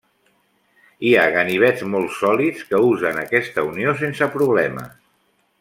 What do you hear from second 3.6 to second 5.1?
unió sense problemes.